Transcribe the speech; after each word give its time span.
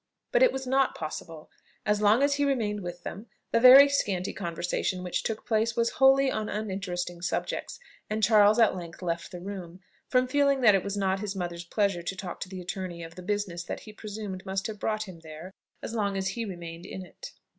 But 0.31 0.41
it 0.41 0.51
was 0.51 0.65
not 0.65 0.95
possible. 0.95 1.51
As 1.85 2.01
long 2.01 2.23
as 2.23 2.33
he 2.33 2.43
remained 2.43 2.79
with 2.81 3.03
them, 3.03 3.27
the 3.51 3.59
very 3.59 3.87
scanty 3.87 4.33
conversation 4.33 5.03
which 5.03 5.21
took 5.21 5.45
place 5.45 5.75
was 5.75 5.91
wholly 6.01 6.31
on 6.31 6.49
uninteresting 6.49 7.21
subjects; 7.21 7.77
and 8.09 8.23
Charles 8.23 8.57
at 8.57 8.75
length 8.75 9.03
left 9.03 9.29
the 9.29 9.41
room, 9.41 9.79
from 10.07 10.27
feeling 10.27 10.61
that 10.61 10.73
it 10.73 10.83
was 10.83 10.97
not 10.97 11.19
his 11.19 11.35
mother's 11.35 11.65
pleasure 11.65 12.01
to 12.01 12.15
talk 12.15 12.39
to 12.39 12.49
the 12.49 12.61
attorney 12.61 13.03
of 13.03 13.13
the 13.13 13.21
business 13.21 13.63
that 13.65 13.81
he 13.81 13.93
presumed 13.93 14.43
must 14.43 14.65
have 14.65 14.79
brought 14.79 15.03
him 15.03 15.19
there, 15.19 15.51
as 15.83 15.93
long 15.93 16.17
as 16.17 16.29
he 16.29 16.45
remained 16.45 16.87
in 16.87 17.05
it. 17.05 17.33